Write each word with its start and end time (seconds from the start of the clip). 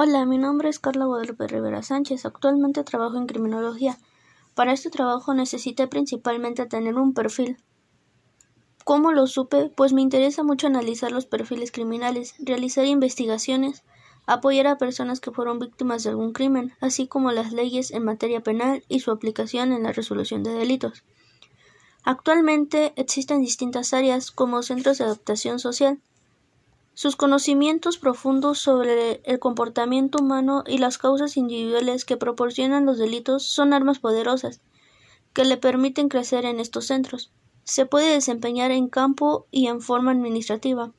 Hola, 0.00 0.26
mi 0.26 0.38
nombre 0.38 0.68
es 0.68 0.78
Carla 0.78 1.06
Guadalupe 1.06 1.48
Rivera 1.48 1.82
Sánchez. 1.82 2.24
Actualmente 2.24 2.84
trabajo 2.84 3.16
en 3.16 3.26
criminología. 3.26 3.98
Para 4.54 4.72
este 4.72 4.90
trabajo 4.90 5.34
necesité 5.34 5.88
principalmente 5.88 6.66
tener 6.66 6.94
un 6.94 7.14
perfil. 7.14 7.56
¿Cómo 8.84 9.10
lo 9.10 9.26
supe? 9.26 9.72
Pues 9.76 9.92
me 9.92 10.00
interesa 10.00 10.44
mucho 10.44 10.68
analizar 10.68 11.10
los 11.10 11.26
perfiles 11.26 11.72
criminales, 11.72 12.36
realizar 12.38 12.86
investigaciones, 12.86 13.82
apoyar 14.24 14.68
a 14.68 14.78
personas 14.78 15.18
que 15.18 15.32
fueron 15.32 15.58
víctimas 15.58 16.04
de 16.04 16.10
algún 16.10 16.32
crimen, 16.32 16.74
así 16.80 17.08
como 17.08 17.32
las 17.32 17.52
leyes 17.52 17.90
en 17.90 18.04
materia 18.04 18.40
penal 18.40 18.84
y 18.88 19.00
su 19.00 19.10
aplicación 19.10 19.72
en 19.72 19.82
la 19.82 19.90
resolución 19.90 20.44
de 20.44 20.52
delitos. 20.52 21.02
Actualmente 22.04 22.92
existen 22.94 23.40
distintas 23.40 23.92
áreas 23.92 24.30
como 24.30 24.62
centros 24.62 24.98
de 24.98 25.06
adaptación 25.06 25.58
social, 25.58 25.98
sus 26.98 27.14
conocimientos 27.14 27.96
profundos 27.96 28.58
sobre 28.58 29.20
el 29.22 29.38
comportamiento 29.38 30.18
humano 30.18 30.64
y 30.66 30.78
las 30.78 30.98
causas 30.98 31.36
individuales 31.36 32.04
que 32.04 32.16
proporcionan 32.16 32.86
los 32.86 32.98
delitos 32.98 33.44
son 33.44 33.72
armas 33.72 34.00
poderosas 34.00 34.60
que 35.32 35.44
le 35.44 35.58
permiten 35.58 36.08
crecer 36.08 36.44
en 36.44 36.58
estos 36.58 36.86
centros. 36.86 37.30
Se 37.62 37.86
puede 37.86 38.14
desempeñar 38.14 38.72
en 38.72 38.88
campo 38.88 39.46
y 39.52 39.68
en 39.68 39.80
forma 39.80 40.10
administrativa. 40.10 40.90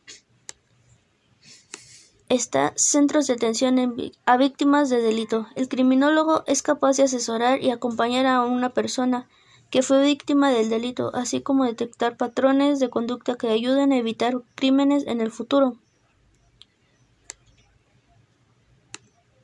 Está 2.30 2.72
centros 2.78 3.28
de 3.28 3.34
atención 3.34 4.14
a 4.26 4.38
víctimas 4.38 4.90
de 4.90 5.02
delito. 5.02 5.48
El 5.56 5.68
criminólogo 5.68 6.46
es 6.48 6.62
capaz 6.62 6.96
de 6.96 7.04
asesorar 7.04 7.62
y 7.62 7.72
acompañar 7.72 8.26
a 8.26 8.46
una 8.46 8.70
persona 8.70 9.28
que 9.70 9.84
fue 9.84 10.02
víctima 10.02 10.50
del 10.50 10.70
delito, 10.70 11.12
así 11.14 11.42
como 11.42 11.66
detectar 11.66 12.16
patrones 12.16 12.80
de 12.80 12.90
conducta 12.90 13.36
que 13.36 13.50
ayuden 13.50 13.92
a 13.92 13.98
evitar 13.98 14.42
crímenes 14.56 15.06
en 15.06 15.20
el 15.20 15.30
futuro. 15.30 15.76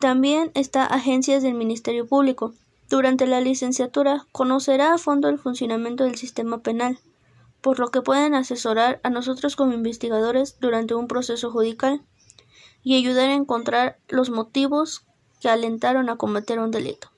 También 0.06 0.52
está 0.54 0.86
Agencias 0.86 1.42
del 1.42 1.56
Ministerio 1.56 2.06
Público. 2.06 2.54
Durante 2.92 3.26
la 3.26 3.42
licenciatura 3.42 4.28
conocerá 4.32 4.94
a 4.94 5.00
fondo 5.00 5.30
el 5.30 5.40
funcionamiento 5.40 6.04
del 6.04 6.14
sistema 6.14 6.60
penal, 6.60 7.00
por 7.60 7.80
lo 7.80 7.90
que 7.90 8.04
pueden 8.04 8.36
asesorar 8.36 9.00
a 9.02 9.10
nosotros 9.10 9.56
como 9.56 9.74
investigadores 9.74 10.60
durante 10.60 10.94
un 10.94 11.08
proceso 11.08 11.50
judicial 11.50 12.04
y 12.84 12.96
ayudar 12.96 13.32
a 13.32 13.34
encontrar 13.34 13.98
los 14.08 14.30
motivos 14.30 15.04
que 15.42 15.50
alentaron 15.50 16.08
a 16.12 16.18
cometer 16.18 16.60
un 16.60 16.70
delito. 16.70 17.10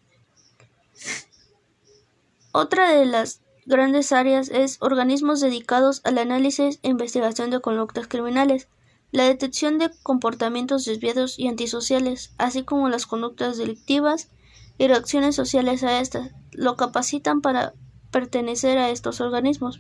Otra 2.54 2.90
de 2.90 3.06
las 3.06 3.42
grandes 3.66 4.14
áreas 4.14 4.48
es 4.48 4.78
organismos 4.80 5.42
dedicados 5.42 6.00
al 6.06 6.20
análisis 6.20 6.80
e 6.84 6.88
investigación 6.88 7.50
de 7.50 7.60
conductas 7.60 8.08
criminales, 8.08 8.70
la 9.12 9.24
detección 9.24 9.78
de 9.80 9.92
comportamientos 10.04 10.86
desviados 10.86 11.40
y 11.40 11.48
antisociales, 11.48 12.34
así 12.38 12.64
como 12.64 12.90
las 12.90 13.06
conductas 13.06 13.58
delictivas 13.58 14.30
y 14.78 14.88
reacciones 14.88 15.36
sociales 15.36 15.84
a 15.84 16.00
estas, 16.00 16.32
lo 16.52 16.76
capacitan 16.76 17.42
para 17.42 17.74
pertenecer 18.12 18.78
a 18.78 18.90
estos 18.90 19.22
organismos. 19.22 19.80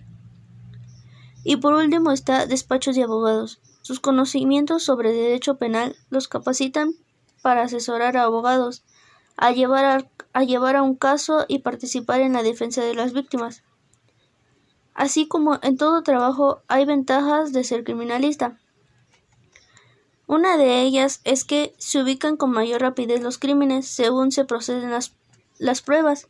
Y 1.43 1.57
por 1.57 1.73
último 1.73 2.11
está 2.11 2.45
despachos 2.45 2.95
de 2.95 3.03
abogados. 3.03 3.59
Sus 3.81 3.99
conocimientos 3.99 4.83
sobre 4.83 5.13
derecho 5.13 5.57
penal 5.57 5.95
los 6.09 6.27
capacitan 6.27 6.91
para 7.41 7.63
asesorar 7.63 8.17
a 8.17 8.23
abogados, 8.23 8.83
a 9.37 9.51
llevar 9.51 9.85
a, 9.85 10.11
a 10.33 10.43
llevar 10.43 10.75
a 10.75 10.83
un 10.83 10.95
caso 10.95 11.45
y 11.47 11.59
participar 11.59 12.21
en 12.21 12.33
la 12.33 12.43
defensa 12.43 12.81
de 12.81 12.95
las 12.95 13.13
víctimas. 13.13 13.63
Así 14.93 15.27
como 15.27 15.59
en 15.61 15.77
todo 15.77 16.01
trabajo 16.01 16.63
hay 16.67 16.85
ventajas 16.85 17.53
de 17.53 17.63
ser 17.63 17.83
criminalista. 17.83 18.59
Una 20.27 20.57
de 20.57 20.81
ellas 20.81 21.21
es 21.23 21.45
que 21.45 21.73
se 21.77 22.03
ubican 22.03 22.35
con 22.35 22.51
mayor 22.51 22.81
rapidez 22.81 23.21
los 23.21 23.37
crímenes 23.37 23.87
según 23.87 24.33
se 24.33 24.43
proceden 24.43 24.91
las, 24.91 25.13
las 25.57 25.81
pruebas. 25.81 26.27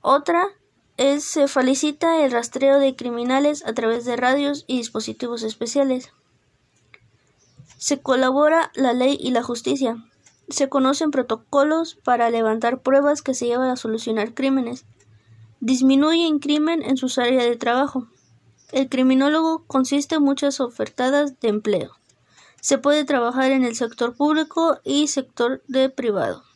Otra 0.00 0.48
es 0.96 1.22
se 1.22 1.46
felicita 1.46 2.24
el 2.24 2.32
rastreo 2.32 2.80
de 2.80 2.96
criminales 2.96 3.64
a 3.64 3.72
través 3.72 4.04
de 4.04 4.16
radios 4.16 4.64
y 4.66 4.78
dispositivos 4.78 5.44
especiales. 5.44 6.12
Se 7.76 8.02
colabora 8.02 8.72
la 8.74 8.92
ley 8.92 9.16
y 9.20 9.30
la 9.30 9.44
justicia. 9.44 10.04
Se 10.48 10.68
conocen 10.68 11.12
protocolos 11.12 11.94
para 12.02 12.30
levantar 12.30 12.82
pruebas 12.82 13.22
que 13.22 13.34
se 13.34 13.46
llevan 13.46 13.70
a 13.70 13.76
solucionar 13.76 14.34
crímenes. 14.34 14.86
Disminuye 15.60 16.26
el 16.26 16.40
crimen 16.40 16.82
en 16.82 16.96
sus 16.96 17.16
áreas 17.18 17.44
de 17.44 17.56
trabajo. 17.56 18.08
El 18.72 18.88
criminólogo 18.88 19.62
consiste 19.68 20.16
en 20.16 20.24
muchas 20.24 20.60
ofertadas 20.60 21.38
de 21.38 21.48
empleo. 21.48 21.97
Se 22.60 22.78
puede 22.78 23.04
trabajar 23.04 23.52
en 23.52 23.64
el 23.64 23.76
sector 23.76 24.16
público 24.16 24.80
y 24.84 25.08
sector 25.08 25.62
de 25.68 25.90
privado. 25.90 26.47